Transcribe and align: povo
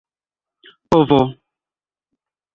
povo 0.89 1.21